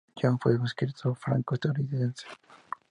[0.19, 2.25] John, fue un escritor franco-estadounidense.